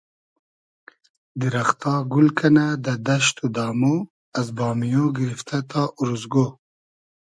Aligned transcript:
دیرئختا 1.39 1.93
گول 2.11 2.27
کئنۂ 2.37 2.65
دۂ 2.83 2.93
دئشت 3.05 3.35
و 3.43 3.47
دامۉ 3.55 3.81
از 4.39 4.47
بامیۉ 4.57 5.03
گیریفتۂ 5.17 5.57
تا 5.69 5.81
اوروزگۉ 5.97 6.33